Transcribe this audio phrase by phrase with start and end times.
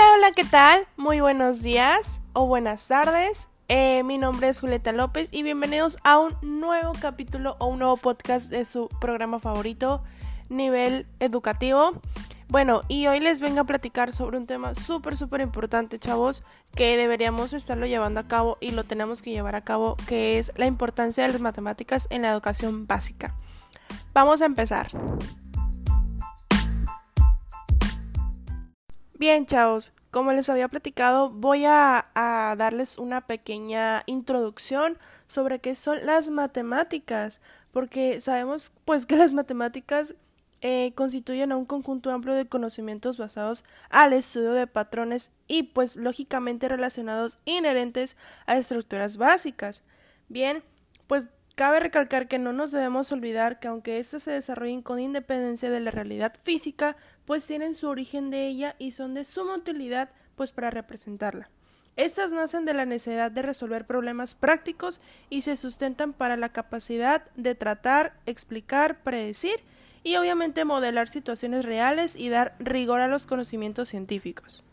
[0.00, 0.86] Hola, hola, ¿qué tal?
[0.96, 3.48] Muy buenos días o buenas tardes.
[3.68, 7.98] Eh, mi nombre es Julieta López y bienvenidos a un nuevo capítulo o un nuevo
[7.98, 10.02] podcast de su programa favorito,
[10.48, 12.00] Nivel Educativo.
[12.48, 16.44] Bueno, y hoy les vengo a platicar sobre un tema súper, súper importante, chavos,
[16.74, 20.50] que deberíamos estarlo llevando a cabo y lo tenemos que llevar a cabo, que es
[20.56, 23.34] la importancia de las matemáticas en la educación básica.
[24.14, 24.88] Vamos a empezar.
[29.20, 32.06] Bien, chavos, como les había platicado, voy a,
[32.58, 37.40] darles una pequeña introducción sobre qué son las matemáticas,
[37.72, 40.14] porque sabemos pues que las matemáticas
[40.62, 45.96] eh, constituyen a un conjunto amplio de conocimientos basados al estudio de patrones y pues
[45.96, 49.84] lógicamente relacionados inherentes a estructuras básicas.
[50.28, 50.62] Bien,
[51.06, 51.28] pues
[51.60, 55.80] cabe recalcar que no nos debemos olvidar que aunque éstas se desarrollen con independencia de
[55.80, 60.52] la realidad física, pues tienen su origen de ella y son de suma utilidad pues
[60.52, 61.50] para representarla.
[61.96, 67.30] Estas nacen de la necesidad de resolver problemas prácticos y se sustentan para la capacidad
[67.36, 69.60] de tratar, explicar, predecir
[70.02, 74.64] y obviamente modelar situaciones reales y dar rigor a los conocimientos científicos.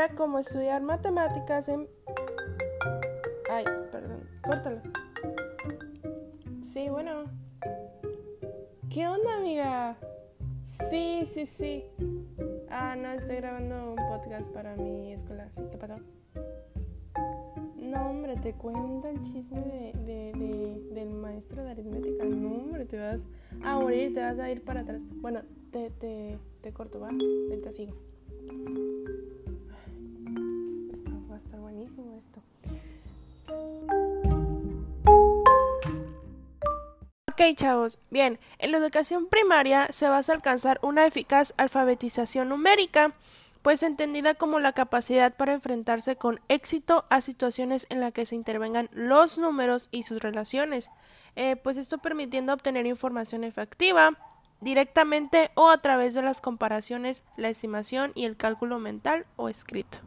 [0.00, 1.86] Ahora como estudiar matemáticas en...
[3.52, 4.80] Ay, perdón, córtalo.
[6.64, 7.24] Sí, bueno.
[8.88, 9.98] ¿Qué onda, amiga?
[10.64, 11.84] Sí, sí, sí.
[12.70, 15.50] Ah, no, estoy grabando un podcast para mi escuela.
[15.52, 15.60] ¿Sí?
[15.70, 15.96] ¿Qué pasó?
[17.76, 20.32] No, hombre, te cuenta el chisme de,
[20.94, 22.24] del maestro de aritmética.
[22.24, 23.26] No, hombre, te vas
[23.62, 25.02] a morir, te vas a ir para atrás.
[25.16, 27.10] Bueno, te, te, corto, ¿va?
[27.62, 27.92] Te sigo.
[31.86, 32.40] A.
[37.30, 38.00] Ok, chavos.
[38.10, 43.14] Bien, en la educación primaria se basa alcanzar una eficaz alfabetización numérica
[43.62, 48.34] pues entendida como la capacidad para enfrentarse con éxito a situaciones en las que se
[48.34, 50.90] intervengan los números y sus relaciones,
[51.36, 54.16] eh, pues esto permitiendo obtener información efectiva
[54.60, 59.98] directamente o a través de las comparaciones, la estimación y el cálculo mental o escrito.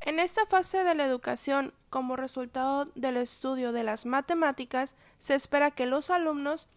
[0.00, 5.70] En esta fase de la educación, como resultado del estudio de las matemáticas, se espera
[5.70, 6.68] que los alumnos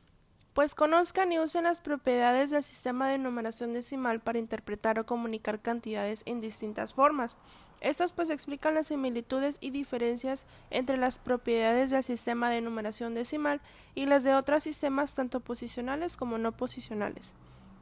[0.54, 5.62] pues conozcan y usen las propiedades del sistema de numeración decimal para interpretar o comunicar
[5.62, 7.38] cantidades en distintas formas.
[7.80, 13.62] Estas pues explican las similitudes y diferencias entre las propiedades del sistema de numeración decimal
[13.96, 17.34] y las de otros sistemas tanto posicionales como no posicionales.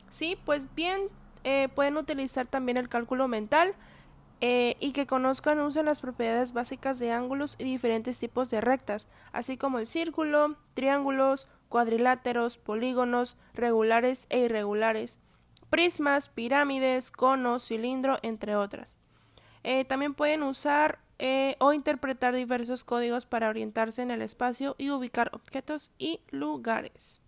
[0.09, 1.01] Sí, pues bien,
[1.43, 3.75] eh, pueden utilizar también el cálculo mental
[4.41, 9.07] eh, y que conozcan usen las propiedades básicas de ángulos y diferentes tipos de rectas,
[9.31, 15.19] así como el círculo, triángulos, cuadriláteros, polígonos, regulares e irregulares,
[15.69, 18.97] prismas, pirámides, conos, cilindro, entre otras.
[19.63, 24.89] Eh, también pueden usar eh, o interpretar diversos códigos para orientarse en el espacio y
[24.89, 27.21] ubicar objetos y lugares.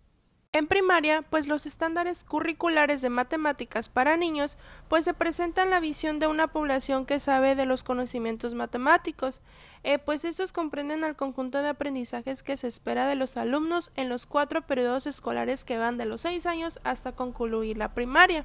[0.54, 4.56] En primaria, pues los estándares curriculares de matemáticas para niños,
[4.86, 9.40] pues se presentan la visión de una población que sabe de los conocimientos matemáticos,
[9.82, 14.08] eh, pues estos comprenden al conjunto de aprendizajes que se espera de los alumnos en
[14.08, 18.44] los cuatro periodos escolares que van de los seis años hasta concluir la primaria.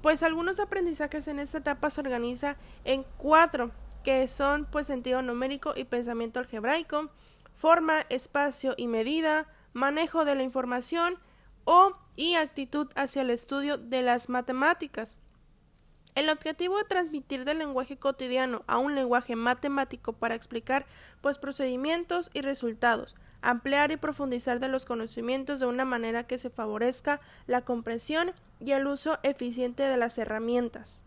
[0.00, 3.72] Pues algunos aprendizajes en esta etapa se organiza en cuatro,
[4.04, 7.10] que son pues sentido numérico y pensamiento algebraico,
[7.54, 11.18] forma, espacio y medida, manejo de la información
[11.64, 15.18] o y actitud hacia el estudio de las matemáticas.
[16.14, 20.86] El objetivo de transmitir del lenguaje cotidiano a un lenguaje matemático para explicar
[21.20, 26.48] pues procedimientos y resultados, ampliar y profundizar de los conocimientos de una manera que se
[26.48, 31.04] favorezca la comprensión y el uso eficiente de las herramientas.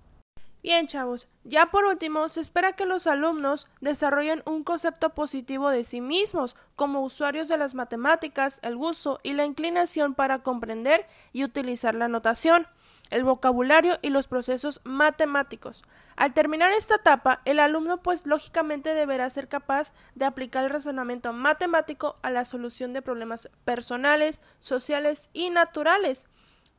[0.62, 5.86] Bien, chavos, ya por último, se espera que los alumnos desarrollen un concepto positivo de
[5.86, 11.45] sí mismos como usuarios de las matemáticas, el gusto y la inclinación para comprender y
[11.45, 12.68] utilizar la notación,
[13.10, 15.86] el vocabulario y los procesos matemáticos.
[16.18, 21.31] Al terminar esta etapa, el alumno pues lógicamente deberá ser capaz de aplicar el razonamiento
[21.31, 26.25] matemático a la solución de problemas personales, sociales y naturales,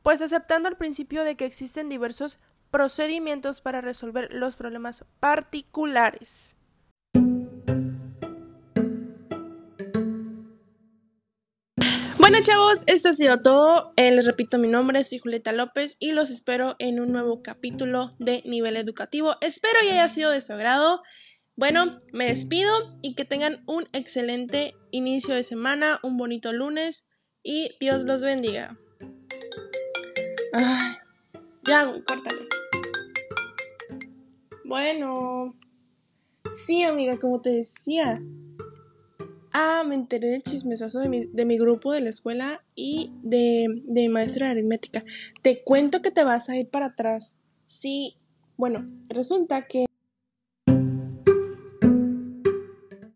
[0.03, 2.37] pues aceptando el principio de que existen diversos
[2.71, 6.55] procedimientos para resolver los problemas particulares.
[12.17, 13.91] Bueno chavos, esto ha sido todo.
[13.97, 18.09] Eh, les repito mi nombre, soy Julieta López y los espero en un nuevo capítulo
[18.19, 19.35] de nivel educativo.
[19.41, 21.03] Espero y haya sido de su agrado.
[21.57, 22.71] Bueno, me despido
[23.01, 27.09] y que tengan un excelente inicio de semana, un bonito lunes
[27.43, 28.77] y Dios los bendiga.
[31.63, 32.60] Ya, córtale.
[34.71, 35.53] Bueno.
[36.49, 38.21] Sí, amiga, como te decía.
[39.51, 43.67] Ah, me enteré del chismesazo de mi, de mi grupo de la escuela y de,
[43.83, 45.03] de mi maestra de aritmética.
[45.41, 47.35] Te cuento que te vas a ir para atrás.
[47.65, 48.15] Sí,
[48.55, 49.87] bueno, resulta que